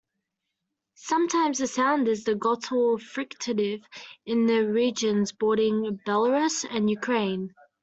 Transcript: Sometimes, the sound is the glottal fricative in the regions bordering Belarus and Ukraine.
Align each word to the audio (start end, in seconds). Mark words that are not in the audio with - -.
Sometimes, 0.95 1.59
the 1.59 1.67
sound 1.67 2.07
is 2.07 2.23
the 2.23 2.33
glottal 2.33 2.97
fricative 2.99 3.83
in 4.25 4.47
the 4.47 4.65
regions 4.67 5.31
bordering 5.31 5.99
Belarus 6.07 6.65
and 6.67 6.89
Ukraine. 6.89 7.53